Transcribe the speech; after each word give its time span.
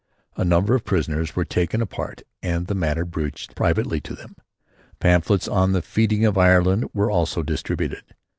A 0.35 0.43
number 0.43 0.73
of 0.73 0.83
prisoners 0.83 1.35
were 1.35 1.45
taken 1.45 1.79
apart 1.79 2.23
and 2.41 2.65
the 2.65 2.73
matter 2.73 3.05
broached 3.05 3.53
privately 3.53 4.01
to 4.01 4.15
them. 4.15 4.35
Pamphlets 4.99 5.47
on 5.47 5.73
the 5.73 5.81
freeing 5.83 6.25
of 6.25 6.39
Ireland 6.39 6.89
were 6.91 7.11
also 7.11 7.43
distributed. 7.43 8.03